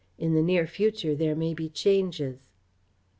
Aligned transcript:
In 0.17 0.33
the 0.33 0.41
near 0.41 0.65
future 0.65 1.13
there 1.13 1.35
may 1.35 1.53
be 1.53 1.69
changes." 1.69 2.39